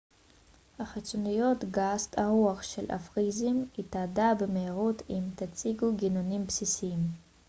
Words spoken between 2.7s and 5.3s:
הפריזאים תתאדה במהירות אם